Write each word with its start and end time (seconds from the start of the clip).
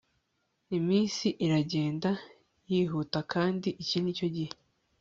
Iminsi 0.77 1.27
iragenda 1.45 2.11
yihuta 2.71 3.19
kandi 3.33 3.67
iki 3.81 3.97
ni 4.01 4.11
cyo 4.17 4.27
gihe 4.35 4.51